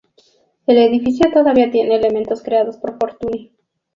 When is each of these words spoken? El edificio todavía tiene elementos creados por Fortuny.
El 0.65 0.79
edificio 0.79 1.31
todavía 1.31 1.69
tiene 1.69 1.93
elementos 1.95 2.41
creados 2.41 2.77
por 2.77 2.97
Fortuny. 2.97 3.53